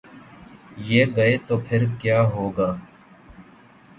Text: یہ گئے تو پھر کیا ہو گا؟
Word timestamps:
یہ 0.87 1.05
گئے 1.15 1.37
تو 1.47 1.57
پھر 1.67 1.81
کیا 2.01 2.21
ہو 2.33 2.49
گا؟ 2.49 2.69